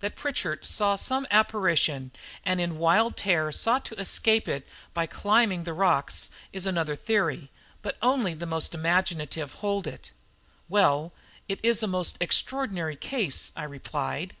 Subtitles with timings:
[0.00, 2.10] That Pritchard saw some apparition,
[2.44, 6.96] and in wild terror sought to escape from it by climbing the rocks, is another
[6.96, 7.48] theory,
[7.80, 10.10] but only the most imaginative hold it."
[10.68, 11.12] "Well,
[11.46, 14.34] it is a most extraordinary case," I replied.